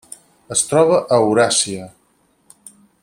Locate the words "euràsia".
1.27-1.85